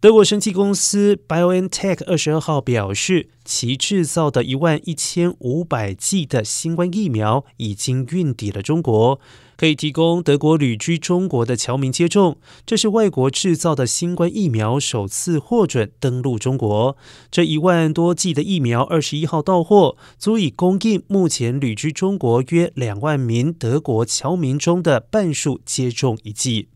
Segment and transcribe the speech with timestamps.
[0.00, 9.20] 德国生技公司 BioNTech 二十二号表示，其制造的一万一千五百剂的新冠疫苗已经运抵了中国，
[9.58, 12.38] 可以提供德国旅居中国的侨民接种。
[12.64, 16.96] 这是外国制造的新冠疫苗首次获准登陆中国。
[17.30, 26.68] 这一万多剂的疫苗二十一号到货，足以供应目前旅居中国约两万名德国侨民中的半数接种一剂。